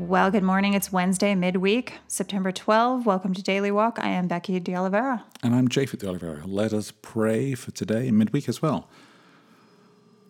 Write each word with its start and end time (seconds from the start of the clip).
Well, 0.00 0.30
good 0.30 0.42
morning. 0.42 0.72
It's 0.72 0.90
Wednesday, 0.90 1.34
midweek, 1.34 1.98
September 2.08 2.50
12. 2.52 3.04
Welcome 3.04 3.34
to 3.34 3.42
Daily 3.42 3.70
Walk. 3.70 3.98
I 4.00 4.08
am 4.08 4.28
Becky 4.28 4.58
De 4.58 4.74
Oliveira. 4.74 5.24
And 5.42 5.54
I'm 5.54 5.68
Japhet 5.68 5.98
De 5.98 6.08
Oliveira. 6.08 6.46
Let 6.46 6.72
us 6.72 6.90
pray 7.02 7.52
for 7.52 7.70
today, 7.72 8.08
and 8.08 8.16
midweek 8.16 8.48
as 8.48 8.62
well. 8.62 8.88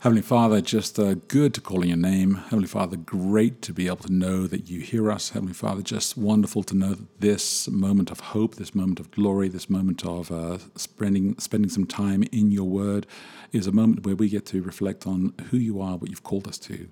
Heavenly 0.00 0.22
Father, 0.22 0.60
just 0.60 0.98
uh, 0.98 1.14
good 1.28 1.54
to 1.54 1.60
call 1.60 1.82
in 1.82 1.88
your 1.88 1.96
name. 1.96 2.34
Heavenly 2.34 2.66
Father, 2.66 2.96
great 2.96 3.62
to 3.62 3.72
be 3.72 3.86
able 3.86 3.98
to 3.98 4.12
know 4.12 4.48
that 4.48 4.68
you 4.68 4.80
hear 4.80 5.08
us. 5.08 5.30
Heavenly 5.30 5.54
Father, 5.54 5.82
just 5.82 6.16
wonderful 6.16 6.64
to 6.64 6.74
know 6.74 6.94
that 6.94 7.20
this 7.20 7.68
moment 7.68 8.10
of 8.10 8.18
hope, 8.18 8.56
this 8.56 8.74
moment 8.74 8.98
of 8.98 9.12
glory, 9.12 9.46
this 9.46 9.70
moment 9.70 10.04
of 10.04 10.32
uh, 10.32 10.58
spending 10.74 11.38
spending 11.38 11.70
some 11.70 11.86
time 11.86 12.24
in 12.32 12.50
your 12.50 12.68
Word, 12.68 13.06
is 13.52 13.68
a 13.68 13.72
moment 13.72 14.04
where 14.04 14.16
we 14.16 14.28
get 14.28 14.46
to 14.46 14.62
reflect 14.62 15.06
on 15.06 15.32
who 15.50 15.58
you 15.58 15.80
are, 15.80 15.96
what 15.96 16.10
you've 16.10 16.24
called 16.24 16.48
us 16.48 16.58
to. 16.58 16.88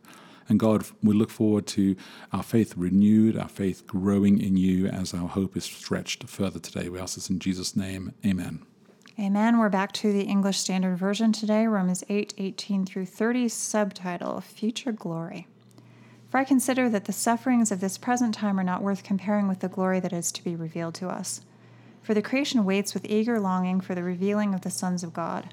And 0.48 0.58
God, 0.58 0.86
we 1.02 1.14
look 1.14 1.30
forward 1.30 1.66
to 1.68 1.94
our 2.32 2.42
faith 2.42 2.74
renewed, 2.76 3.36
our 3.36 3.48
faith 3.48 3.86
growing 3.86 4.40
in 4.40 4.56
you 4.56 4.86
as 4.86 5.12
our 5.12 5.28
hope 5.28 5.56
is 5.56 5.64
stretched 5.64 6.24
further 6.24 6.58
today. 6.58 6.88
We 6.88 6.98
ask 6.98 7.16
this 7.16 7.28
in 7.28 7.38
Jesus' 7.38 7.76
name. 7.76 8.14
Amen. 8.24 8.64
Amen. 9.20 9.58
We're 9.58 9.68
back 9.68 9.92
to 9.94 10.12
the 10.12 10.22
English 10.22 10.58
Standard 10.58 10.96
Version 10.96 11.32
today, 11.32 11.66
Romans 11.66 12.04
8 12.08 12.34
18 12.38 12.86
through 12.86 13.06
30, 13.06 13.48
subtitle 13.48 14.40
Future 14.40 14.92
Glory. 14.92 15.48
For 16.30 16.38
I 16.38 16.44
consider 16.44 16.88
that 16.90 17.06
the 17.06 17.12
sufferings 17.12 17.72
of 17.72 17.80
this 17.80 17.98
present 17.98 18.34
time 18.34 18.60
are 18.60 18.64
not 18.64 18.82
worth 18.82 19.02
comparing 19.02 19.48
with 19.48 19.60
the 19.60 19.68
glory 19.68 19.98
that 20.00 20.12
is 20.12 20.30
to 20.32 20.44
be 20.44 20.54
revealed 20.54 20.94
to 20.96 21.08
us. 21.08 21.40
For 22.02 22.14
the 22.14 22.22
creation 22.22 22.64
waits 22.64 22.94
with 22.94 23.06
eager 23.06 23.40
longing 23.40 23.80
for 23.80 23.94
the 23.94 24.02
revealing 24.02 24.54
of 24.54 24.60
the 24.60 24.70
sons 24.70 25.02
of 25.02 25.12
God. 25.12 25.52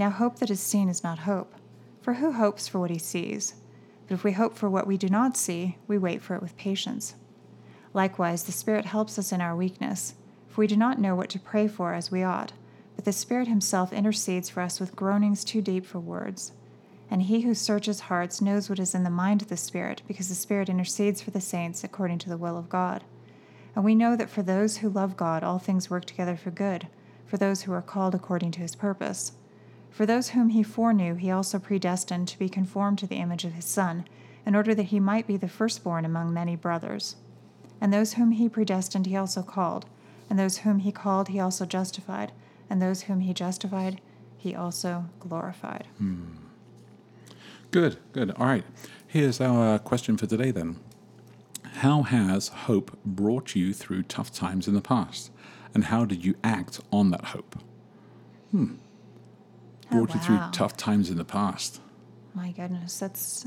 Now, 0.00 0.10
hope 0.10 0.40
that 0.40 0.50
is 0.50 0.58
seen 0.58 0.88
is 0.88 1.04
not 1.04 1.20
hope. 1.20 1.54
For 2.02 2.14
who 2.14 2.32
hopes 2.32 2.66
for 2.66 2.80
what 2.80 2.90
he 2.90 2.98
sees? 2.98 3.54
But 4.08 4.14
if 4.14 4.24
we 4.24 4.32
hope 4.32 4.56
for 4.56 4.68
what 4.68 4.88
we 4.88 4.96
do 4.96 5.08
not 5.08 5.36
see, 5.36 5.76
we 5.86 5.96
wait 5.96 6.20
for 6.22 6.34
it 6.34 6.42
with 6.42 6.56
patience. 6.56 7.14
Likewise, 7.94 8.42
the 8.42 8.50
Spirit 8.52 8.86
helps 8.86 9.18
us 9.18 9.30
in 9.30 9.40
our 9.40 9.54
weakness, 9.54 10.14
for 10.48 10.62
we 10.62 10.66
do 10.66 10.76
not 10.76 10.98
know 10.98 11.14
what 11.14 11.30
to 11.30 11.38
pray 11.38 11.68
for 11.68 11.94
as 11.94 12.10
we 12.10 12.24
ought 12.24 12.52
but 13.00 13.06
the 13.06 13.12
Spirit 13.12 13.48
Himself 13.48 13.94
intercedes 13.94 14.50
for 14.50 14.60
us 14.60 14.78
with 14.78 14.94
groanings 14.94 15.42
too 15.42 15.62
deep 15.62 15.86
for 15.86 15.98
words. 15.98 16.52
And 17.10 17.22
He 17.22 17.40
who 17.40 17.54
searches 17.54 18.00
hearts 18.00 18.42
knows 18.42 18.68
what 18.68 18.78
is 18.78 18.94
in 18.94 19.04
the 19.04 19.08
mind 19.08 19.40
of 19.40 19.48
the 19.48 19.56
Spirit, 19.56 20.02
because 20.06 20.28
the 20.28 20.34
Spirit 20.34 20.68
intercedes 20.68 21.22
for 21.22 21.30
the 21.30 21.40
saints 21.40 21.82
according 21.82 22.18
to 22.18 22.28
the 22.28 22.36
will 22.36 22.58
of 22.58 22.68
God. 22.68 23.02
And 23.74 23.86
we 23.86 23.94
know 23.94 24.16
that 24.16 24.28
for 24.28 24.42
those 24.42 24.76
who 24.76 24.90
love 24.90 25.16
God, 25.16 25.42
all 25.42 25.58
things 25.58 25.88
work 25.88 26.04
together 26.04 26.36
for 26.36 26.50
good, 26.50 26.88
for 27.24 27.38
those 27.38 27.62
who 27.62 27.72
are 27.72 27.80
called 27.80 28.14
according 28.14 28.50
to 28.50 28.60
His 28.60 28.76
purpose. 28.76 29.32
For 29.90 30.06
those 30.06 30.30
whom 30.30 30.50
He 30.50 30.62
foreknew, 30.62 31.14
He 31.14 31.30
also 31.30 31.58
predestined 31.58 32.28
to 32.28 32.38
be 32.38 32.48
conformed 32.48 32.98
to 32.98 33.06
the 33.06 33.16
image 33.16 33.44
of 33.44 33.52
His 33.52 33.64
Son, 33.64 34.04
in 34.46 34.54
order 34.54 34.74
that 34.74 34.84
He 34.84 35.00
might 35.00 35.26
be 35.26 35.36
the 35.36 35.48
firstborn 35.48 36.04
among 36.04 36.32
many 36.32 36.56
brothers. 36.56 37.16
And 37.80 37.92
those 37.92 38.14
whom 38.14 38.32
He 38.32 38.48
predestined, 38.48 39.06
He 39.06 39.16
also 39.16 39.42
called, 39.42 39.86
and 40.28 40.38
those 40.38 40.58
whom 40.58 40.80
He 40.80 40.92
called, 40.92 41.28
He 41.28 41.40
also 41.40 41.66
justified 41.66 42.32
and 42.70 42.80
those 42.80 43.02
whom 43.02 43.20
he 43.20 43.34
justified, 43.34 44.00
he 44.38 44.54
also 44.54 45.06
glorified. 45.18 45.88
Hmm. 45.98 46.22
Good, 47.72 47.98
good. 48.12 48.30
All 48.30 48.46
right. 48.46 48.64
Here's 49.06 49.40
our 49.40 49.78
question 49.80 50.16
for 50.16 50.26
today 50.26 50.52
then. 50.52 50.76
How 51.74 52.02
has 52.02 52.48
hope 52.48 52.96
brought 53.04 53.54
you 53.54 53.74
through 53.74 54.04
tough 54.04 54.32
times 54.32 54.68
in 54.68 54.74
the 54.74 54.80
past? 54.80 55.30
And 55.74 55.84
how 55.84 56.04
did 56.04 56.24
you 56.24 56.36
act 56.42 56.80
on 56.92 57.10
that 57.10 57.26
hope? 57.26 57.56
Hmm. 58.52 58.74
Oh, 59.90 59.96
Brought 59.96 60.10
wow. 60.10 60.14
you 60.16 60.20
through 60.20 60.40
tough 60.52 60.76
times 60.76 61.10
in 61.10 61.16
the 61.16 61.24
past. 61.24 61.80
My 62.34 62.52
goodness, 62.52 62.98
that's 62.98 63.46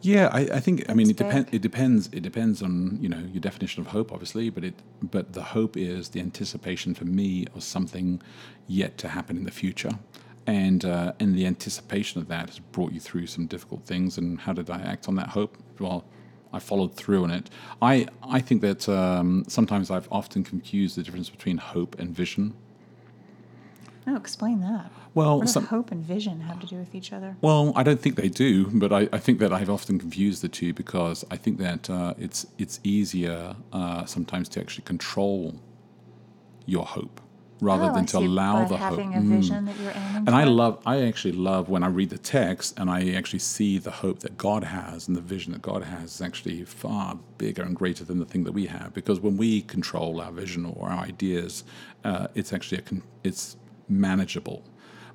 Yeah, 0.00 0.28
I, 0.32 0.40
I 0.54 0.60
think. 0.60 0.88
I 0.88 0.94
mean, 0.94 1.10
it 1.10 1.16
depends. 1.16 1.48
It 1.52 1.62
depends. 1.62 2.08
It 2.12 2.22
depends 2.22 2.62
on 2.62 2.98
you 3.00 3.08
know 3.08 3.18
your 3.32 3.40
definition 3.40 3.80
of 3.82 3.88
hope, 3.88 4.12
obviously. 4.12 4.50
But 4.50 4.64
it. 4.64 4.74
But 5.02 5.32
the 5.34 5.42
hope 5.42 5.76
is 5.76 6.10
the 6.10 6.20
anticipation 6.20 6.94
for 6.94 7.04
me 7.04 7.46
of 7.54 7.62
something 7.62 8.22
yet 8.66 8.98
to 8.98 9.08
happen 9.08 9.36
in 9.36 9.44
the 9.44 9.50
future, 9.50 9.92
and 10.46 10.84
uh, 10.84 11.12
and 11.20 11.34
the 11.34 11.46
anticipation 11.46 12.20
of 12.20 12.28
that 12.28 12.48
has 12.48 12.58
brought 12.58 12.92
you 12.92 13.00
through 13.00 13.26
some 13.26 13.46
difficult 13.46 13.84
things. 13.84 14.18
And 14.18 14.40
how 14.40 14.52
did 14.54 14.70
I 14.70 14.80
act 14.80 15.08
on 15.08 15.16
that 15.16 15.28
hope? 15.30 15.58
Well, 15.78 16.04
I 16.52 16.58
followed 16.60 16.94
through 16.96 17.24
on 17.24 17.30
it. 17.30 17.50
I 17.82 18.06
I 18.22 18.40
think 18.40 18.62
that 18.62 18.88
um, 18.88 19.44
sometimes 19.48 19.90
I've 19.90 20.08
often 20.10 20.44
confused 20.44 20.96
the 20.96 21.02
difference 21.02 21.30
between 21.30 21.58
hope 21.58 21.98
and 21.98 22.14
vision. 22.14 22.54
No. 24.06 24.16
Explain 24.16 24.60
that. 24.60 24.90
Well, 25.14 25.38
what 25.38 25.48
some, 25.48 25.66
hope 25.66 25.90
and 25.92 26.04
vision 26.04 26.40
have 26.40 26.58
to 26.60 26.66
do 26.66 26.76
with 26.76 26.94
each 26.94 27.12
other? 27.12 27.36
Well, 27.40 27.72
I 27.76 27.82
don't 27.82 28.00
think 28.00 28.16
they 28.16 28.28
do, 28.28 28.66
but 28.72 28.92
I, 28.92 29.08
I 29.12 29.18
think 29.18 29.38
that 29.38 29.52
I've 29.52 29.70
often 29.70 29.98
confused 29.98 30.42
the 30.42 30.48
two 30.48 30.72
because 30.72 31.24
I 31.30 31.36
think 31.36 31.58
that 31.58 31.88
uh, 31.88 32.14
it's 32.18 32.46
it's 32.58 32.80
easier 32.82 33.54
uh, 33.72 34.04
sometimes 34.04 34.48
to 34.50 34.60
actually 34.60 34.84
control 34.84 35.54
your 36.66 36.84
hope 36.84 37.20
rather 37.60 37.84
oh, 37.84 37.94
than 37.94 38.02
I 38.02 38.06
to 38.06 38.18
allow 38.18 38.64
the 38.64 38.76
having 38.76 39.12
hope. 39.12 39.22
a 39.22 39.24
Mm. 39.24 39.28
vision 39.36 39.64
that 39.66 39.78
you're 39.80 39.92
aiming 39.92 40.24
And 40.26 40.30
I 40.30 40.44
love, 40.44 40.80
I 40.84 41.02
actually 41.02 41.32
love 41.32 41.68
when 41.68 41.82
I 41.82 41.86
read 41.86 42.10
the 42.10 42.18
text 42.18 42.78
and 42.78 42.90
I 42.90 43.12
actually 43.12 43.38
see 43.38 43.78
the 43.78 43.90
hope 43.90 44.18
that 44.20 44.36
God 44.36 44.64
has 44.64 45.06
and 45.08 45.16
the 45.16 45.20
vision 45.20 45.52
that 45.52 45.62
God 45.62 45.82
has 45.84 46.16
is 46.16 46.20
actually 46.20 46.64
far 46.64 47.16
bigger 47.38 47.62
and 47.62 47.74
greater 47.76 48.04
than 48.04 48.18
the 48.18 48.24
thing 48.26 48.44
that 48.44 48.52
we 48.52 48.66
have. 48.66 48.92
Because 48.92 49.20
when 49.20 49.36
we 49.36 49.62
control 49.62 50.20
our 50.20 50.32
vision 50.32 50.64
or 50.66 50.88
our 50.90 51.04
ideas, 51.04 51.64
uh, 52.04 52.26
it's 52.34 52.52
actually 52.52 52.78
a 52.78 52.82
con- 52.82 53.02
it's 53.22 53.56
manageable. 53.88 54.64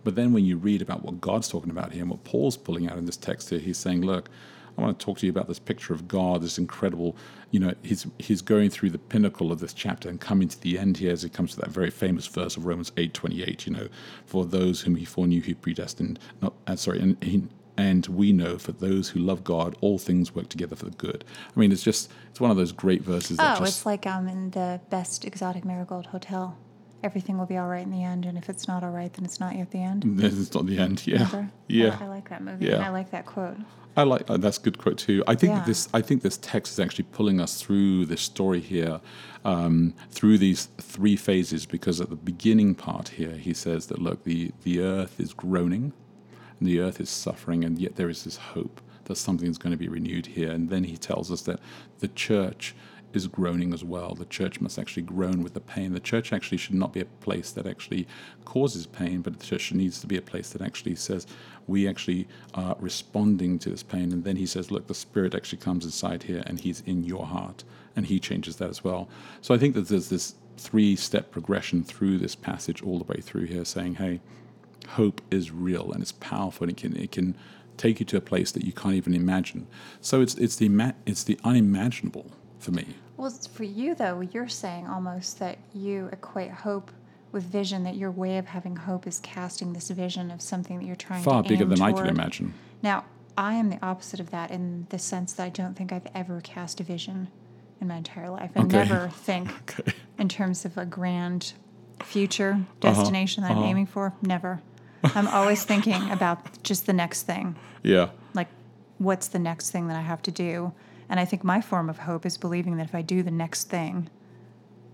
But 0.04 0.16
then 0.16 0.32
when 0.34 0.46
you 0.46 0.58
read 0.58 0.82
about 0.82 1.04
what 1.04 1.20
God's 1.20 1.50
talking 1.50 1.70
about 1.72 1.92
here 1.92 2.02
and 2.02 2.10
what 2.10 2.24
Paul's 2.24 2.58
pulling 2.58 2.90
out 2.90 2.98
in 2.98 3.06
this 3.06 3.18
text 3.18 3.50
here, 3.50 3.60
he's 3.60 3.78
saying, 3.78 4.02
look, 4.02 4.30
I 4.78 4.82
want 4.82 4.98
to 4.98 5.06
talk 5.06 5.18
to 5.20 5.26
you 5.26 5.32
about 5.32 5.50
this 5.50 5.60
picture 5.60 5.94
of 5.94 6.08
God, 6.08 6.42
this 6.42 6.58
incredible, 6.58 7.18
you 7.52 7.60
know, 7.60 7.74
he's 7.84 8.08
he's 8.18 8.42
going 8.42 8.70
through 8.70 8.92
the 8.92 8.98
pinnacle 8.98 9.52
of 9.52 9.60
this 9.60 9.74
chapter 9.74 10.08
and 10.08 10.22
coming 10.22 10.48
to 10.48 10.62
the 10.62 10.80
end 10.80 10.98
here 10.98 11.12
as 11.12 11.26
it 11.26 11.34
comes 11.34 11.54
to 11.56 11.60
that 11.60 11.70
very 11.70 11.90
famous 11.90 12.28
verse 12.28 12.56
of 12.56 12.66
Romans 12.66 12.94
eight 12.96 13.14
twenty 13.14 13.44
eight. 13.44 13.68
You 13.68 13.74
know, 13.74 13.88
for 14.26 14.46
those 14.46 14.82
whom 14.82 14.96
he 14.96 15.04
foreknew, 15.04 15.42
he 15.42 15.54
predestined. 15.54 16.18
Not 16.42 16.54
uh, 16.66 16.78
sorry, 16.78 17.02
and 17.02 17.22
he, 17.22 17.44
and 17.76 18.08
we 18.08 18.32
know 18.32 18.58
for 18.58 18.72
those 18.72 19.10
who 19.10 19.20
love 19.20 19.44
God, 19.44 19.76
all 19.82 19.98
things 19.98 20.34
work 20.34 20.48
together 20.48 20.78
for 20.78 20.86
the 20.86 20.92
good. 20.92 21.26
I 21.54 21.60
mean, 21.60 21.74
it's 21.74 21.84
just 21.84 22.10
it's 22.30 22.40
one 22.40 22.52
of 22.52 22.56
those 22.56 22.72
great 22.72 23.02
verses. 23.02 23.36
that 23.36 23.58
Oh, 23.58 23.60
just, 23.60 23.80
it's 23.80 23.86
like 23.86 24.08
um 24.08 24.30
in 24.30 24.52
the 24.52 24.80
best 24.90 25.26
exotic 25.26 25.66
marigold 25.66 26.06
hotel. 26.08 26.58
Everything 27.04 27.38
will 27.38 27.46
be 27.46 27.58
all 27.58 27.68
right 27.68 27.84
in 27.86 27.92
the 27.92 28.04
end, 28.04 28.26
and 28.26 28.38
if 28.38 28.50
it's 28.50 28.68
not 28.68 28.84
all 28.84 28.92
right, 28.92 29.12
then 29.14 29.24
it's 29.24 29.40
not 29.40 29.56
yet 29.56 29.72
the 29.72 29.82
end. 29.82 30.04
it's 30.24 30.54
not 30.54 30.66
the 30.66 30.78
end. 30.78 31.06
Yeah, 31.08 31.18
Remember? 31.28 31.52
yeah. 31.68 31.98
I, 32.00 32.06
I 32.06 32.08
like 32.08 32.30
that 32.30 32.44
movie. 32.44 32.66
Yeah. 32.66 32.76
and 32.76 32.84
I 32.86 32.90
like 32.90 33.12
that 33.12 33.26
quote. 33.26 33.58
I 33.98 34.04
like 34.04 34.30
uh, 34.30 34.38
that's 34.38 34.58
a 34.58 34.62
good 34.62 34.78
quote 34.78 34.98
too. 34.98 35.24
I 35.28 35.36
think 35.36 35.52
Yeah. 35.54 35.64
this 35.66 35.88
I 35.94 36.02
think 36.02 36.22
this 36.22 36.38
text 36.38 36.74
is 36.74 36.80
actually 36.80 37.06
pulling 37.12 37.40
us 37.42 37.62
through 37.62 38.06
this 38.06 38.22
story 38.22 38.60
here, 38.60 39.02
um, 39.46 39.94
through 40.12 40.38
these 40.38 40.68
three 40.78 41.16
phases. 41.16 41.66
Because 41.66 42.00
at 42.02 42.10
the 42.10 42.16
beginning 42.16 42.76
part 42.76 43.10
here, 43.10 43.32
he 43.38 43.54
says 43.54 43.88
that 43.88 44.00
look, 44.00 44.24
the 44.26 44.52
the 44.64 44.82
earth 44.82 45.20
is 45.20 45.34
groaning, 45.34 45.94
and 46.60 46.68
the 46.68 46.80
earth 46.82 47.00
is 47.02 47.10
suffering, 47.10 47.64
and 47.64 47.80
yet 47.80 47.96
there 47.96 48.10
is 48.10 48.24
this 48.26 48.38
hope 48.38 48.82
that 49.06 49.16
something 49.18 49.50
is 49.50 49.58
going 49.58 49.72
to 49.72 49.78
be 49.78 49.88
renewed 49.90 50.28
here. 50.28 50.52
And 50.52 50.70
then 50.70 50.84
he 50.84 50.96
tells 50.96 51.32
us 51.32 51.42
that 51.44 51.60
the 52.00 52.10
church 52.10 52.76
is 53.14 53.28
groaning 53.28 53.74
as 53.74 53.84
well. 53.84 54.14
The 54.14 54.26
church 54.26 54.62
must 54.62 54.78
actually 54.78 55.04
groan 55.04 55.44
with 55.44 55.54
the 55.54 55.60
pain. 55.60 55.94
The 55.94 56.00
church 56.00 56.32
actually 56.32 56.58
should 56.58 56.76
not 56.76 56.94
be 56.94 57.00
a 57.00 57.06
place 57.06 57.52
that 57.52 57.66
actually 57.66 58.08
causes 58.46 58.86
pain, 58.86 59.22
but 59.22 59.40
the 59.40 59.46
church 59.46 59.72
needs 59.72 60.00
to 60.02 60.08
be 60.08 60.18
a 60.18 60.22
place 60.22 60.50
that 60.52 60.62
actually 60.62 60.96
says, 60.96 61.26
we 61.68 61.88
actually 61.88 62.28
are 62.54 62.76
responding 62.80 63.60
to 63.60 63.70
this 63.70 63.84
pain. 63.84 64.12
And 64.12 64.24
then 64.24 64.36
he 64.36 64.46
says, 64.46 64.72
look, 64.72 64.88
the 64.88 64.94
Spirit 64.94 65.36
actually 65.36 65.60
comes 65.60 65.86
inside 65.86 66.24
here 66.24 66.44
and 66.46 66.60
he's 66.60 66.82
in 66.82 67.04
your 67.04 67.26
heart. 67.26 67.64
And 67.96 68.06
he 68.06 68.20
changes 68.20 68.58
that 68.58 68.70
as 68.70 68.84
well. 68.84 69.10
So 69.42 69.54
I 69.54 69.58
think 69.58 69.76
that 69.76 69.88
there's 69.88 70.10
this 70.10 70.36
three 70.58 70.96
step 70.96 71.32
progression 71.32 71.84
through 71.84 72.18
this 72.18 72.36
passage 72.36 72.82
all 72.82 73.00
the 73.00 73.06
way 73.06 73.22
through 73.22 73.46
here 73.46 73.66
saying, 73.66 73.96
hey, 73.96 74.22
hope 74.90 75.22
is 75.32 75.52
real 75.52 75.92
and 75.92 76.02
it's 76.02 76.12
powerful 76.14 76.64
and 76.64 76.72
it 76.72 76.78
can, 76.78 76.96
it 76.98 77.12
can 77.12 77.36
take 77.78 78.00
you 78.00 78.06
to 78.06 78.18
a 78.18 78.22
place 78.22 78.52
that 78.52 78.64
you 78.64 78.74
can't 78.74 78.96
even 78.96 79.16
imagine. 79.16 79.68
So 80.02 80.22
it's, 80.22 80.36
it's, 80.36 80.58
the, 80.58 80.94
it's 81.06 81.24
the 81.24 81.40
unimaginable 81.44 82.32
for 82.60 82.72
me. 82.72 82.86
Well, 83.18 83.30
for 83.32 83.64
you, 83.64 83.96
though, 83.96 84.22
you're 84.22 84.48
saying 84.48 84.88
almost 84.88 85.40
that 85.40 85.58
you 85.74 86.10
equate 86.12 86.52
hope 86.52 86.92
with 87.32 87.44
vision, 87.44 87.84
that 87.84 87.96
your 87.96 88.12
way 88.12 88.38
of 88.38 88.48
having 88.48 88.76
hope 88.76 89.06
is 89.06 89.20
casting 89.20 89.74
this 89.74 89.90
vision 89.90 90.32
of 90.32 90.42
something 90.42 90.80
that 90.80 90.86
you're 90.86 90.96
trying 90.96 91.24
Far 91.24 91.44
to 91.44 91.50
bigger 91.50 91.66
than 91.66 91.78
toward. 91.78 91.96
I 91.96 92.02
could 92.02 92.10
imagine. 92.10 92.54
Now, 92.82 93.06
I 93.38 93.54
am 93.56 93.70
the 93.70 93.80
opposite 93.86 94.20
of 94.20 94.32
that 94.32 94.52
in 94.52 94.88
the 94.90 95.00
sense 95.00 95.34
that 95.34 95.44
I 95.44 95.50
don't 95.50 95.76
think 95.76 95.92
I've 95.92 96.08
ever 96.16 96.42
cast 96.42 96.80
a 96.80 96.84
vision 96.84 97.28
in 97.82 97.88
my 97.88 97.98
entire 97.98 98.30
life. 98.30 98.52
I 98.56 98.60
Okay. 98.62 98.68
never 98.78 99.10
think 99.14 99.50
Okay. 99.80 99.92
in 100.18 100.28
terms 100.30 100.66
of 100.66 100.78
a 100.78 100.86
grand 100.86 101.54
future 102.04 102.52
Uh-huh. 102.54 102.66
destination 102.80 103.44
that 103.44 103.52
I'm 103.52 103.64
aiming 103.64 103.86
for. 103.86 104.14
Never. 104.22 104.62
I'm 105.04 105.28
always 105.28 105.64
thinking 105.64 106.10
about 106.12 106.62
just 106.64 106.86
the 106.86 106.94
next 106.94 107.24
thing. 107.24 107.56
Yeah. 107.84 108.10
Like, 108.34 108.48
what's 108.98 109.28
the 109.28 109.40
next 109.40 109.70
thing 109.72 109.88
that 109.88 109.96
I 109.98 110.02
have 110.02 110.22
to 110.24 110.32
do? 110.32 110.74
And 111.10 111.20
I 111.20 111.26
think 111.26 111.44
my 111.44 111.60
form 111.62 111.90
of 111.90 112.00
hope 112.00 112.26
is 112.26 112.38
believing 112.38 112.78
that 112.78 112.84
if 112.86 112.94
I 112.96 113.02
do 113.02 113.24
the 113.24 113.32
next 113.32 113.66
thing, 113.70 114.10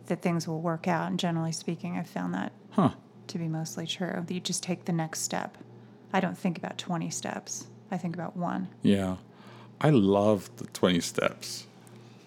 that 0.07 0.21
things 0.21 0.47
will 0.47 0.62
work 0.62 0.88
out. 0.88 1.09
And 1.09 1.19
generally 1.19 1.51
speaking, 1.51 1.97
I've 1.97 2.07
found 2.07 2.33
that 2.33 2.51
Huh. 2.71 2.91
to 3.27 3.38
be 3.38 3.47
mostly 3.47 3.85
true. 3.85 4.23
That 4.25 4.33
you 4.33 4.39
just 4.39 4.63
take 4.63 4.85
the 4.85 4.94
next 4.94 5.21
step. 5.21 5.57
I 6.13 6.19
don't 6.19 6.38
think 6.38 6.57
about 6.57 6.77
20 6.77 7.09
steps. 7.09 7.67
I 7.91 7.97
think 7.97 8.15
about 8.15 8.38
one. 8.38 8.69
Yeah. 8.81 9.17
I 9.81 9.89
love 9.89 10.50
the 10.57 10.65
20 10.67 11.01
steps. 11.01 11.67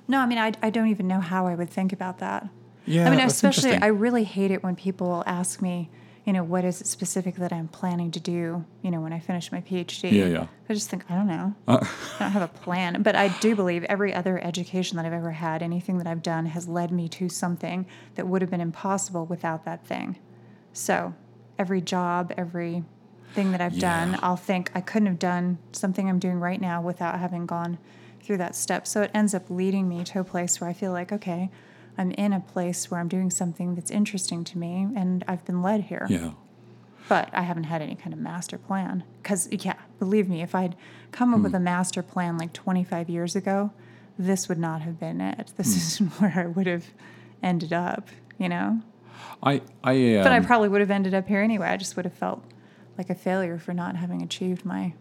No, 0.06 0.18
I 0.20 0.26
mean, 0.26 0.38
I, 0.38 0.52
I 0.62 0.70
don't 0.70 0.88
even 0.88 1.06
know 1.08 1.20
how 1.20 1.46
I 1.46 1.54
would 1.54 1.70
think 1.70 1.92
about 1.92 2.18
that. 2.18 2.48
Yeah. 2.86 3.06
I 3.06 3.10
mean, 3.10 3.20
especially. 3.20 3.74
I 3.76 3.86
really 3.86 4.24
hate 4.24 4.50
it 4.50 4.62
when 4.62 4.76
people 4.76 5.22
ask 5.26 5.60
me, 5.62 5.90
you 6.28 6.34
know, 6.34 6.44
what 6.44 6.62
is 6.62 6.82
it 6.82 6.86
specific 6.86 7.36
that 7.36 7.54
I'm 7.54 7.68
planning 7.68 8.10
to 8.10 8.20
do, 8.20 8.62
you 8.82 8.90
know, 8.90 9.00
when 9.00 9.14
I 9.14 9.18
finish 9.18 9.50
my 9.50 9.62
PhD. 9.62 10.12
Yeah, 10.12 10.26
yeah. 10.26 10.46
I 10.68 10.74
just 10.74 10.90
think, 10.90 11.10
I 11.10 11.14
don't 11.14 11.26
know. 11.26 11.54
Uh, 11.66 11.78
I 11.82 12.24
don't 12.24 12.32
have 12.32 12.42
a 12.42 12.48
plan. 12.48 13.00
But 13.00 13.16
I 13.16 13.28
do 13.40 13.56
believe 13.56 13.82
every 13.84 14.12
other 14.12 14.38
education 14.44 14.98
that 14.98 15.06
I've 15.06 15.14
ever 15.14 15.30
had, 15.30 15.62
anything 15.62 15.96
that 15.96 16.06
I've 16.06 16.22
done, 16.22 16.44
has 16.44 16.68
led 16.68 16.92
me 16.92 17.08
to 17.08 17.30
something 17.30 17.86
that 18.16 18.28
would 18.28 18.42
have 18.42 18.50
been 18.50 18.60
impossible 18.60 19.24
without 19.24 19.64
that 19.64 19.86
thing. 19.86 20.18
So 20.74 21.14
every 21.58 21.80
job, 21.80 22.34
every 22.36 22.84
thing 23.32 23.52
that 23.52 23.62
I've 23.62 23.78
done, 23.78 24.18
I'll 24.20 24.36
think 24.36 24.70
I 24.74 24.82
couldn't 24.82 25.06
have 25.06 25.18
done 25.18 25.56
something 25.72 26.10
I'm 26.10 26.18
doing 26.18 26.40
right 26.40 26.60
now 26.60 26.82
without 26.82 27.18
having 27.18 27.46
gone 27.46 27.78
through 28.22 28.36
that 28.36 28.54
step. 28.54 28.86
So 28.86 29.00
it 29.00 29.10
ends 29.14 29.32
up 29.32 29.48
leading 29.48 29.88
me 29.88 30.04
to 30.04 30.20
a 30.20 30.24
place 30.24 30.60
where 30.60 30.68
I 30.68 30.74
feel 30.74 30.92
like, 30.92 31.10
okay, 31.10 31.50
I'm 31.98 32.12
in 32.12 32.32
a 32.32 32.40
place 32.40 32.90
where 32.90 33.00
I'm 33.00 33.08
doing 33.08 33.30
something 33.30 33.74
that's 33.74 33.90
interesting 33.90 34.44
to 34.44 34.58
me 34.58 34.86
and 34.96 35.24
I've 35.26 35.44
been 35.44 35.60
led 35.62 35.82
here 35.82 36.06
yeah. 36.08 36.30
but 37.08 37.28
I 37.32 37.42
haven't 37.42 37.64
had 37.64 37.82
any 37.82 37.96
kind 37.96 38.12
of 38.14 38.20
master 38.20 38.56
plan. 38.56 39.02
Because, 39.22 39.48
yeah, 39.50 39.74
believe 39.98 40.28
me, 40.28 40.40
if 40.40 40.54
I'd 40.54 40.76
come 41.10 41.34
up 41.34 41.40
with 41.40 41.54
a 41.54 41.60
master 41.60 42.02
plan 42.02 42.38
like 42.38 42.52
25 42.52 43.10
years 43.10 43.34
ago, 43.34 43.72
this 44.18 44.48
would 44.48 44.58
not 44.58 44.82
have 44.82 44.98
been 44.98 45.20
it. 45.20 45.52
This 45.56 45.76
isn't 45.76 46.10
where 46.20 46.32
I 46.36 46.46
would 46.46 46.66
have 46.66 46.86
ended 47.42 47.72
up, 47.72 48.08
you 48.38 48.48
know? 48.48 48.80
I, 49.42 49.62
I, 49.82 50.16
um, 50.16 50.22
But 50.22 50.32
I 50.32 50.40
probably 50.40 50.68
would 50.68 50.80
have 50.80 50.90
ended 50.90 51.14
up 51.14 51.26
here 51.26 51.40
anyway. 51.40 51.68
I 51.68 51.76
just 51.76 51.96
would 51.96 52.04
have 52.04 52.14
felt 52.14 52.44
like 52.96 53.10
a 53.10 53.14
failure 53.14 53.58
for 53.58 53.72
not 53.72 53.96
having 53.96 54.22
achieved 54.22 54.64
my. 54.64 54.94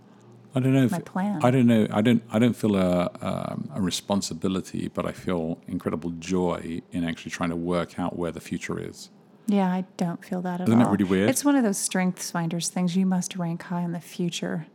I 0.58 0.60
don't 0.60 0.74
know. 0.74 0.86
If, 0.86 0.92
my 0.92 1.00
plan. 1.00 1.40
I 1.44 1.52
don't 1.52 1.68
know. 1.68 1.88
I 1.92 2.02
don't. 2.02 2.24
I 2.32 2.40
don't 2.40 2.56
feel 2.56 2.76
a, 2.76 3.12
um, 3.22 3.70
a 3.76 3.82
responsibility, 3.82 4.90
but 4.94 5.06
I 5.06 5.12
feel 5.12 5.60
incredible 5.68 6.10
joy 6.20 6.82
in 6.92 7.04
actually 7.04 7.32
trying 7.32 7.52
to 7.52 7.56
work 7.56 8.00
out 8.00 8.18
where 8.18 8.32
the 8.32 8.42
future 8.42 8.80
is. 8.80 9.10
Yeah, 9.46 9.68
I 9.68 9.86
don't 9.96 10.24
feel 10.26 10.42
that 10.42 10.60
at 10.62 10.68
Isn't 10.68 10.82
all. 10.82 10.92
really 10.92 11.06
weird? 11.06 11.30
It's 11.30 11.46
one 11.46 11.56
of 11.56 11.64
those 11.64 11.78
strengths 11.78 12.32
finders 12.32 12.70
things. 12.70 12.96
You 12.98 13.06
must 13.06 13.36
rank 13.38 13.62
high 13.62 13.82
in 13.82 13.94
the 13.94 14.02
future. 14.02 14.68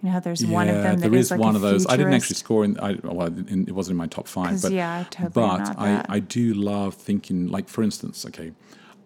You 0.00 0.06
know 0.06 0.12
how 0.12 0.20
there's 0.20 0.46
one 0.46 0.68
of 0.68 0.76
Yeah, 0.76 0.82
them 0.82 1.00
that 1.00 1.10
there 1.10 1.18
is 1.18 1.26
is 1.26 1.30
like 1.32 1.40
one 1.40 1.56
of 1.56 1.62
those. 1.62 1.86
I 1.86 1.96
didn't 1.96 2.14
actually 2.14 2.36
score 2.36 2.64
in. 2.64 2.78
I, 2.78 2.94
well, 3.02 3.26
in, 3.26 3.64
it 3.66 3.72
wasn't 3.72 3.94
in 3.94 3.98
my 3.98 4.06
top 4.06 4.28
five, 4.28 4.62
But 4.62 4.72
yeah, 4.72 5.04
totally 5.10 5.32
but 5.34 5.56
not 5.58 5.78
I, 5.78 5.88
that. 5.88 6.06
I 6.08 6.20
do 6.20 6.54
love 6.54 6.94
thinking. 6.94 7.48
Like 7.48 7.68
for 7.68 7.82
instance, 7.82 8.24
okay, 8.26 8.52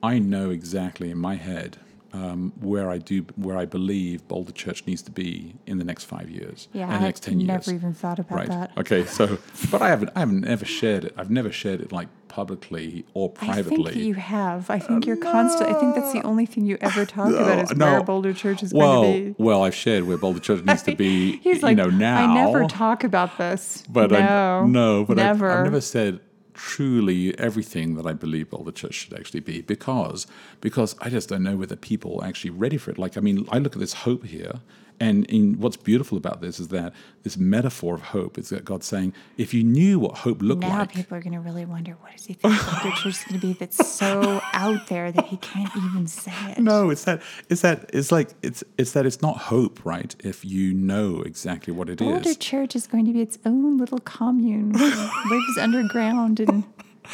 I 0.02 0.18
know 0.18 0.50
exactly 0.50 1.10
in 1.10 1.18
my 1.18 1.36
head 1.36 1.78
um, 2.12 2.52
where 2.60 2.90
I 2.90 2.98
do 2.98 3.22
where 3.36 3.56
I 3.56 3.64
believe 3.64 4.26
Boulder 4.28 4.52
Church 4.52 4.86
needs 4.86 5.02
to 5.02 5.10
be 5.10 5.54
in 5.66 5.78
the 5.78 5.84
next 5.84 6.04
five 6.04 6.28
years. 6.28 6.68
Yeah, 6.72 6.84
and 6.84 6.94
the 6.94 7.00
next 7.00 7.22
ten 7.22 7.34
I've 7.34 7.40
years. 7.40 7.66
never 7.66 7.76
even 7.76 7.94
thought 7.94 8.18
about 8.18 8.36
right. 8.36 8.48
that. 8.48 8.72
Okay. 8.78 9.04
So, 9.06 9.38
but 9.70 9.82
I 9.82 9.88
haven't. 9.88 10.10
I 10.14 10.20
haven't 10.20 10.46
ever 10.46 10.64
shared 10.64 11.04
it. 11.04 11.14
I've 11.16 11.30
never 11.30 11.52
shared 11.52 11.80
it 11.80 11.92
like 11.92 12.08
publicly 12.28 13.04
or 13.12 13.28
privately. 13.28 13.90
I 13.90 13.92
think 13.92 14.04
you 14.04 14.14
have. 14.14 14.70
I 14.70 14.78
think 14.78 15.04
you're 15.04 15.16
constant. 15.16 15.68
I 15.68 15.78
think 15.78 15.94
that's 15.94 16.12
the 16.12 16.22
only 16.22 16.46
thing 16.46 16.64
you 16.64 16.78
ever 16.80 17.04
talk 17.04 17.30
about 17.30 17.58
is 17.58 17.76
no. 17.76 17.92
where 17.92 18.02
Boulder 18.02 18.32
Church 18.32 18.62
is 18.62 18.72
well, 18.72 19.02
going 19.02 19.14
to 19.14 19.30
be. 19.34 19.42
well, 19.42 19.62
I've 19.62 19.74
shared 19.74 20.04
where 20.04 20.16
Boulder 20.16 20.40
Church 20.40 20.64
needs 20.64 20.82
to 20.84 20.94
be. 20.94 21.36
He's 21.42 21.62
like, 21.62 21.76
you 21.76 21.82
know, 21.82 21.90
now. 21.90 22.30
I 22.30 22.34
never 22.34 22.66
talk 22.66 23.04
about 23.04 23.36
this. 23.36 23.84
But 23.88 24.10
no, 24.10 24.18
I, 24.18 24.66
no, 24.66 25.04
but 25.04 25.18
I've. 25.18 25.42
I've 25.42 25.64
never 25.64 25.80
said 25.80 26.20
truly 26.62 27.36
everything 27.38 27.94
that 27.94 28.06
I 28.06 28.12
believe 28.12 28.50
Boulder 28.50 28.70
Church 28.70 28.92
should 28.92 29.14
actually 29.14 29.40
be 29.40 29.62
because 29.62 30.26
because 30.60 30.94
I 31.00 31.08
just 31.08 31.30
don't 31.30 31.42
know 31.42 31.56
whether 31.56 31.74
people 31.74 32.20
are 32.20 32.28
actually 32.28 32.50
ready 32.50 32.76
for 32.76 32.90
it. 32.90 32.98
Like 32.98 33.16
I 33.16 33.20
mean, 33.20 33.48
I 33.50 33.58
look 33.58 33.72
at 33.72 33.80
this 33.80 33.94
hope 33.94 34.26
here, 34.26 34.60
and 35.00 35.24
in 35.26 35.58
what's 35.58 35.78
beautiful 35.78 36.18
about 36.18 36.42
this 36.42 36.60
is 36.60 36.68
that 36.68 36.92
this 37.22 37.38
metaphor 37.38 37.94
of 37.94 38.02
hope 38.02 38.38
is 38.38 38.50
that 38.50 38.64
God's 38.64 38.86
saying, 38.86 39.14
if 39.38 39.54
you 39.54 39.64
knew 39.64 39.98
what 39.98 40.18
hope 40.18 40.42
looked 40.42 40.60
now 40.60 40.68
like, 40.68 40.94
Now 40.94 41.00
people 41.02 41.16
are 41.16 41.22
going 41.22 41.32
to 41.32 41.40
really 41.40 41.64
wonder 41.64 41.96
what 42.00 42.12
does 42.12 42.26
he 42.26 42.34
think 42.34 42.54
Boulder 42.54 42.96
Church 42.96 43.06
is 43.06 43.24
going 43.24 43.40
to 43.40 43.46
be 43.46 43.52
that's 43.54 43.88
so 43.88 44.40
out 44.52 44.86
there 44.88 45.10
that 45.10 45.26
he 45.26 45.38
can't 45.38 45.74
even 45.76 46.06
say 46.06 46.32
it. 46.50 46.58
no, 46.58 46.90
it's 46.90 47.04
that 47.04 47.22
it's 47.48 47.62
that 47.62 47.88
it's 47.94 48.12
like 48.12 48.30
it's 48.42 48.62
it's 48.76 48.92
that 48.92 49.06
it's 49.06 49.22
not 49.22 49.38
hope, 49.38 49.84
right? 49.84 50.14
If 50.20 50.44
you 50.44 50.74
know 50.74 51.22
exactly 51.22 51.72
what 51.72 51.88
it 51.88 52.00
is. 52.00 52.06
Boulder 52.06 52.34
Church 52.34 52.76
is 52.76 52.86
going 52.86 53.06
to 53.06 53.12
be 53.12 53.22
its 53.22 53.38
own 53.46 53.78
little 53.78 54.00
commune, 54.00 54.72
lives 54.72 55.58
underground 55.60 56.40
and 56.40 56.64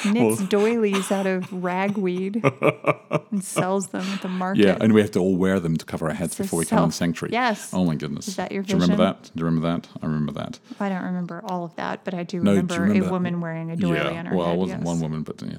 knits 0.04 0.42
doilies 0.44 1.10
out 1.10 1.26
of 1.26 1.50
ragweed 1.52 2.42
and 3.30 3.42
sells 3.42 3.88
them 3.88 4.02
at 4.02 4.22
the 4.22 4.28
market. 4.28 4.64
Yeah, 4.64 4.76
and 4.80 4.92
we 4.92 5.00
have 5.00 5.10
to 5.12 5.18
all 5.20 5.36
wear 5.36 5.60
them 5.60 5.76
to 5.76 5.84
cover 5.84 6.08
our 6.08 6.14
heads 6.14 6.32
It's 6.32 6.38
before 6.38 6.58
we 6.60 6.64
come 6.66 6.78
in 6.84 6.90
self- 6.90 6.94
sanctuary. 6.94 7.32
Yes. 7.32 7.70
Oh 7.72 7.84
my 7.84 7.94
goodness. 7.94 8.28
Is 8.28 8.36
that 8.36 8.52
your 8.52 8.62
vision? 8.62 8.78
Do 8.80 8.84
you 8.86 8.90
remember 8.92 9.04
that? 9.04 9.22
Do 9.34 9.40
you 9.40 9.44
remember 9.46 9.68
that? 9.68 9.88
I 10.02 10.06
remember 10.06 10.32
that. 10.32 10.58
I 10.80 10.88
don't 10.88 11.04
remember 11.04 11.42
all 11.44 11.64
of 11.64 11.74
that, 11.76 12.04
but 12.04 12.14
I 12.14 12.22
do 12.22 12.38
No, 12.38 12.50
do 12.52 12.56
remember, 12.56 12.74
remember 12.80 12.98
a 12.98 13.04
that? 13.04 13.10
woman 13.12 13.40
wearing 13.40 13.70
a 13.70 13.76
doily 13.76 13.96
yeah. 13.98 14.18
on 14.18 14.26
her 14.26 14.36
well, 14.36 14.46
head. 14.46 14.50
Well, 14.50 14.52
it 14.54 14.58
wasn't 14.58 14.80
yes. 14.80 14.86
one 14.86 15.00
woman, 15.00 15.22
but 15.22 15.42
yeah, 15.42 15.56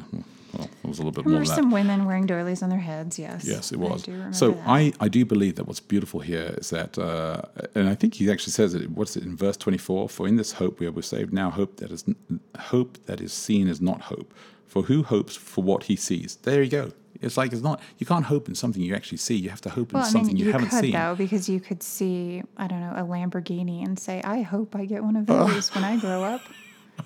well, 0.53 0.69
it 0.83 0.87
was 0.87 0.99
a 0.99 1.01
little 1.03 1.11
bit 1.11 1.21
I 1.25 1.29
more 1.29 1.39
remember 1.39 1.49
that. 1.49 1.55
some 1.55 1.71
women 1.71 2.05
wearing 2.05 2.25
doilies 2.25 2.63
on 2.63 2.69
their 2.69 2.79
heads. 2.79 3.19
Yes. 3.19 3.45
Yes, 3.45 3.71
it 3.71 3.75
I 3.75 3.79
was. 3.81 4.03
do 4.03 4.33
So 4.33 4.51
that. 4.51 4.63
I, 4.67 4.93
I 4.99 5.07
do 5.07 5.25
believe 5.25 5.55
that 5.55 5.67
what's 5.67 5.81
beautiful 5.81 6.19
here 6.21 6.55
is 6.57 6.69
that, 6.69 6.97
uh, 6.97 7.41
and 7.75 7.89
I 7.89 7.95
think 7.95 8.15
he 8.15 8.31
actually 8.31 8.53
says 8.53 8.73
it. 8.73 8.89
What's 8.91 9.17
it 9.17 9.23
in 9.23 9.35
verse 9.35 9.57
twenty 9.57 9.77
four? 9.77 10.07
For 10.09 10.27
in 10.27 10.37
this 10.37 10.53
hope 10.53 10.79
we 10.79 10.87
are 10.87 11.01
saved. 11.01 11.33
Now 11.33 11.49
hope 11.49 11.77
that 11.77 11.91
is 11.91 12.05
hope 12.59 12.97
that 13.05 13.21
is 13.21 13.33
seen 13.33 13.67
is 13.67 13.81
not 13.81 14.01
hope. 14.01 14.33
For 14.65 14.83
who 14.83 15.03
hopes 15.03 15.35
for 15.35 15.63
what 15.63 15.83
he 15.83 15.95
sees? 15.95 16.35
There 16.43 16.61
you 16.61 16.69
go. 16.69 16.91
It's 17.21 17.37
like 17.37 17.51
it's 17.53 17.61
not. 17.63 17.81
You 17.97 18.05
can't 18.05 18.25
hope 18.25 18.47
in 18.47 18.53
something 18.55 18.81
you 18.81 18.93
actually 18.93 19.17
see. 19.17 19.35
You 19.35 19.49
have 19.49 19.61
to 19.61 19.69
hope 19.69 19.91
in 19.91 19.97
Well, 19.99 20.05
I 20.07 20.09
something 20.11 20.27
mean, 20.27 20.37
you, 20.37 20.45
you, 20.47 20.51
haven't 20.51 20.69
could 20.69 20.81
seen. 20.81 20.91
though, 20.91 21.15
because 21.15 21.49
you 21.49 21.59
could 21.59 21.81
see, 21.81 22.43
I 22.57 22.67
don't 22.67 22.81
know, 22.81 22.93
a 22.95 23.01
Lamborghini 23.01 23.83
and 23.83 23.97
say, 23.97 24.21
"I 24.23 24.41
hope 24.41 24.75
I 24.75 24.85
get 24.85 25.03
one 25.03 25.15
of 25.15 25.25
those 25.25 25.73
when 25.73 25.83
I 25.83 25.97
grow 25.97 26.23
up." 26.23 26.41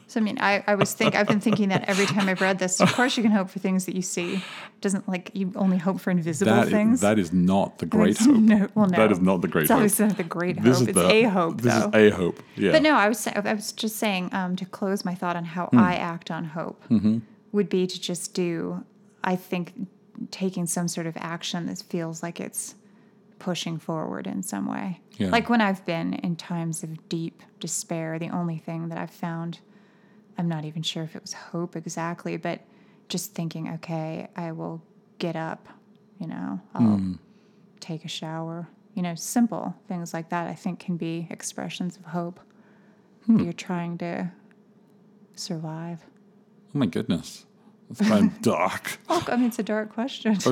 So 0.07 0.19
I 0.19 0.23
mean, 0.23 0.37
I, 0.41 0.63
I 0.67 0.75
was 0.75 0.93
think 0.93 1.15
I've 1.15 1.27
been 1.27 1.39
thinking 1.39 1.69
that 1.69 1.87
every 1.87 2.05
time 2.05 2.27
I've 2.27 2.41
read 2.41 2.59
this. 2.59 2.81
Of 2.81 2.91
course, 2.93 3.15
you 3.15 3.23
can 3.23 3.31
hope 3.31 3.49
for 3.49 3.59
things 3.59 3.85
that 3.85 3.95
you 3.95 4.01
see. 4.01 4.43
Doesn't 4.81 5.07
like 5.07 5.31
you 5.33 5.51
only 5.55 5.77
hope 5.77 6.01
for 6.01 6.11
invisible 6.11 6.51
That 6.53 6.65
is, 6.65 6.71
things. 6.71 7.01
that 7.01 7.17
is 7.19 7.31
not 7.31 7.77
the 7.79 7.85
great 7.85 8.17
hope. 8.17 8.35
no- 8.35 8.67
well, 8.75 8.87
no. 8.87 8.97
That 8.97 9.11
is 9.11 9.19
not 9.19 9.41
the 9.41 9.47
great 9.47 9.63
it's 9.63 9.71
hope. 9.71 9.77
obviously 9.77 10.07
not 10.07 10.17
the 10.17 10.23
great 10.23 10.57
hope. 10.57 10.65
This 10.65 10.81
is 10.81 10.87
it's 10.89 10.97
the, 10.97 11.09
a 11.09 11.23
hope, 11.23 11.61
This 11.61 11.73
though. 11.73 11.89
is 11.97 12.13
a 12.13 12.15
hope. 12.15 12.43
Yeah. 12.57 12.71
But 12.71 12.81
no, 12.83 12.95
I 12.95 13.07
was 13.07 13.25
I 13.27 13.53
was 13.53 13.71
just 13.71 13.95
saying 13.97 14.29
um, 14.33 14.55
to 14.57 14.65
close 14.65 15.05
my 15.05 15.15
thought 15.15 15.35
on 15.35 15.45
how 15.45 15.67
Hmm. 15.67 15.79
I 15.79 15.95
act 15.95 16.29
on 16.31 16.45
hope 16.45 16.83
Mm-hmm. 16.89 17.19
would 17.53 17.69
be 17.69 17.87
to 17.87 17.99
just 18.01 18.33
do. 18.33 18.83
I 19.23 19.35
think 19.35 19.87
taking 20.31 20.65
some 20.65 20.87
sort 20.87 21.07
of 21.07 21.15
action 21.17 21.67
that 21.67 21.77
feels 21.87 22.21
like 22.21 22.39
it's 22.39 22.75
pushing 23.39 23.77
forward 23.79 24.27
in 24.27 24.43
some 24.43 24.67
way. 24.67 24.99
Yeah. 25.17 25.29
Like 25.29 25.49
when 25.49 25.61
I've 25.61 25.83
been 25.85 26.13
in 26.15 26.35
times 26.35 26.83
of 26.83 27.07
deep 27.09 27.41
despair, 27.59 28.19
the 28.19 28.29
only 28.29 28.57
thing 28.57 28.89
that 28.89 28.97
I've 28.97 29.09
found, 29.11 29.59
I'm 30.41 30.49
not 30.49 30.65
even 30.65 30.81
sure 30.81 31.03
if 31.03 31.15
it 31.15 31.21
was 31.21 31.33
hope 31.33 31.75
exactly, 31.75 32.35
but 32.35 32.61
just 33.09 33.35
thinking, 33.35 33.69
okay, 33.75 34.27
I 34.35 34.53
will 34.53 34.81
get 35.19 35.35
up, 35.35 35.67
you 36.17 36.25
know, 36.25 36.59
I'll 36.73 36.97
Hmm. 36.97 37.13
take 37.79 38.05
a 38.05 38.07
shower. 38.07 38.67
You 38.95 39.03
know, 39.03 39.13
simple 39.13 39.75
things 39.87 40.15
like 40.15 40.29
that 40.29 40.47
I 40.47 40.55
think 40.55 40.79
can 40.79 40.97
be 40.97 41.27
expressions 41.29 41.95
of 41.95 42.05
hope. 42.05 42.39
Hmm. 43.27 43.43
You're 43.43 43.53
trying 43.53 43.99
to 43.99 44.31
survive. 45.35 46.03
Oh 46.73 46.79
my 46.79 46.87
goodness. 46.87 47.45
That's 47.89 48.09
kind 48.09 48.25
of 48.31 48.41
dark. 48.41 48.97
Oh, 49.09 49.23
I 49.27 49.35
mean, 49.35 49.45
it's 49.45 49.59
a 49.59 49.63
dark 49.63 49.93
question. 49.93 50.39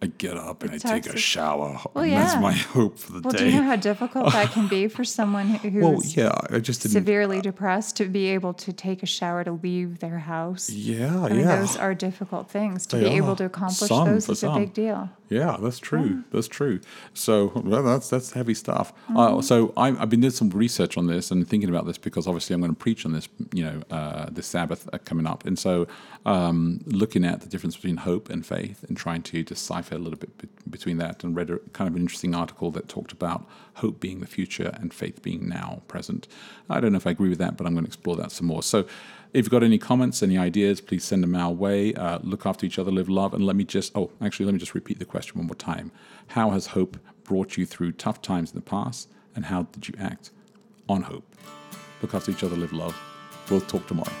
I 0.00 0.06
get 0.06 0.36
up 0.36 0.62
and 0.62 0.74
It's 0.74 0.84
I 0.84 1.00
take 1.00 1.12
a 1.12 1.16
shower. 1.16 1.80
Well, 1.92 2.04
and 2.04 2.12
That's 2.12 2.40
my 2.40 2.52
hope 2.76 2.98
for 2.98 3.12
the 3.12 3.20
Well, 3.20 3.32
day. 3.32 3.38
do 3.38 3.46
you 3.46 3.56
know 3.56 3.64
how 3.64 3.76
difficult 3.76 4.32
that 4.32 4.52
can 4.52 4.68
be 4.68 4.86
for 4.86 5.04
someone 5.04 5.48
who's 5.48 5.82
well, 5.82 6.00
yeah, 6.04 6.38
I 6.50 6.60
just 6.60 6.82
severely 6.82 7.38
uh, 7.38 7.42
depressed 7.42 7.96
to 7.96 8.04
be 8.04 8.26
able 8.28 8.54
to 8.54 8.72
take 8.72 9.02
a 9.02 9.06
shower 9.06 9.42
to 9.42 9.52
leave 9.52 9.98
their 9.98 10.18
house? 10.18 10.70
Yeah, 10.70 11.20
I 11.24 11.30
mean, 11.30 11.40
yeah. 11.40 11.56
those 11.56 11.76
are 11.76 11.94
difficult 11.94 12.48
things. 12.48 12.86
To 12.88 12.96
They 12.96 13.10
be 13.10 13.16
able 13.16 13.34
to 13.36 13.44
accomplish 13.46 13.88
Some 13.88 14.08
those 14.08 14.28
is 14.28 14.44
a 14.44 14.50
big 14.52 14.72
deal. 14.72 15.10
Yeah, 15.28 15.58
that's 15.60 15.78
true. 15.78 16.24
That's 16.32 16.48
true. 16.48 16.80
So 17.12 17.52
well, 17.54 17.82
that's 17.82 18.08
that's 18.08 18.32
heavy 18.32 18.54
stuff. 18.54 18.94
Mm-hmm. 18.94 19.16
Uh, 19.16 19.42
so 19.42 19.74
I, 19.76 19.88
I've 19.88 20.08
been 20.08 20.20
doing 20.20 20.30
some 20.30 20.48
research 20.50 20.96
on 20.96 21.06
this 21.06 21.30
and 21.30 21.46
thinking 21.46 21.68
about 21.68 21.86
this 21.86 21.98
because 21.98 22.26
obviously 22.26 22.54
I'm 22.54 22.60
going 22.60 22.74
to 22.74 22.78
preach 22.78 23.04
on 23.04 23.12
this, 23.12 23.28
you 23.52 23.62
know, 23.62 23.82
uh, 23.90 24.26
this 24.30 24.46
Sabbath 24.46 24.88
uh, 24.92 24.98
coming 25.04 25.26
up, 25.26 25.44
and 25.44 25.58
so 25.58 25.86
um, 26.24 26.80
looking 26.86 27.24
at 27.24 27.42
the 27.42 27.48
difference 27.48 27.76
between 27.76 27.98
hope 27.98 28.30
and 28.30 28.44
faith 28.44 28.84
and 28.88 28.96
trying 28.96 29.22
to 29.22 29.42
decipher 29.42 29.96
a 29.96 29.98
little 29.98 30.18
bit 30.18 30.36
be- 30.38 30.48
between 30.70 30.96
that, 30.98 31.22
and 31.22 31.36
read 31.36 31.50
a 31.50 31.58
kind 31.72 31.88
of 31.88 31.94
an 31.94 32.02
interesting 32.02 32.34
article 32.34 32.70
that 32.70 32.88
talked 32.88 33.12
about 33.12 33.46
hope 33.74 34.00
being 34.00 34.20
the 34.20 34.26
future 34.26 34.74
and 34.80 34.94
faith 34.94 35.22
being 35.22 35.46
now 35.46 35.82
present. 35.88 36.26
I 36.70 36.80
don't 36.80 36.92
know 36.92 36.98
if 36.98 37.06
I 37.06 37.10
agree 37.10 37.28
with 37.28 37.38
that, 37.38 37.56
but 37.56 37.66
I'm 37.66 37.74
going 37.74 37.84
to 37.84 37.88
explore 37.88 38.16
that 38.16 38.32
some 38.32 38.46
more. 38.46 38.62
So. 38.62 38.86
If 39.34 39.44
you've 39.44 39.50
got 39.50 39.62
any 39.62 39.76
comments, 39.76 40.22
any 40.22 40.38
ideas, 40.38 40.80
please 40.80 41.04
send 41.04 41.22
them 41.22 41.34
our 41.34 41.52
way. 41.52 41.92
Uh, 41.94 42.18
look 42.22 42.46
after 42.46 42.64
each 42.64 42.78
other, 42.78 42.90
live 42.90 43.10
love, 43.10 43.34
and 43.34 43.44
let 43.44 43.56
me 43.56 43.64
just, 43.64 43.92
oh, 43.94 44.10
actually, 44.22 44.46
let 44.46 44.52
me 44.52 44.58
just 44.58 44.74
repeat 44.74 44.98
the 44.98 45.04
question 45.04 45.36
one 45.36 45.46
more 45.46 45.54
time. 45.54 45.92
How 46.28 46.50
has 46.50 46.68
hope 46.68 46.96
brought 47.24 47.58
you 47.58 47.66
through 47.66 47.92
tough 47.92 48.22
times 48.22 48.52
in 48.52 48.56
the 48.56 48.62
past, 48.62 49.10
and 49.36 49.44
how 49.44 49.64
did 49.64 49.86
you 49.86 49.94
act 50.00 50.30
on 50.88 51.02
hope? 51.02 51.24
Look 52.00 52.14
after 52.14 52.30
each 52.30 52.42
other, 52.42 52.56
live 52.56 52.72
love. 52.72 52.98
We'll 53.50 53.60
talk 53.60 53.86
tomorrow. 53.86 54.12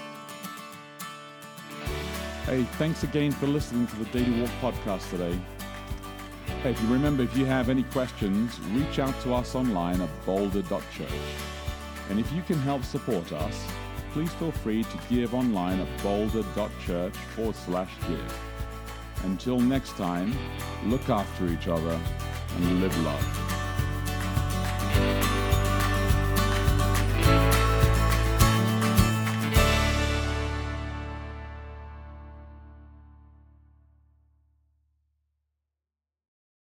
Hey, 2.44 2.64
thanks 2.76 3.02
again 3.02 3.32
for 3.32 3.46
listening 3.46 3.86
to 3.86 3.96
the 3.96 4.04
Daily 4.06 4.40
Walk 4.40 4.50
podcast 4.60 5.08
today. 5.10 5.38
Hey, 6.62 6.72
if 6.72 6.82
you 6.82 6.88
remember, 6.88 7.22
if 7.22 7.34
you 7.34 7.46
have 7.46 7.70
any 7.70 7.82
questions, 7.84 8.60
reach 8.72 8.98
out 8.98 9.18
to 9.22 9.32
us 9.32 9.54
online 9.54 10.02
at 10.02 10.26
boulder.church. 10.26 11.08
And 12.10 12.20
if 12.20 12.30
you 12.32 12.42
can 12.42 12.58
help 12.58 12.84
support 12.84 13.32
us, 13.32 13.66
please 14.12 14.32
feel 14.34 14.52
free 14.52 14.84
to 14.84 14.98
give 15.08 15.34
online 15.34 15.80
at 15.80 16.02
boulder.church 16.02 17.14
forward 17.14 17.56
slash 17.56 17.92
give. 18.08 18.40
Until 19.24 19.58
next 19.58 19.96
time, 19.96 20.36
look 20.86 21.08
after 21.08 21.46
each 21.48 21.68
other 21.68 22.00
and 22.56 22.80
live 22.80 22.96
love. 23.04 23.67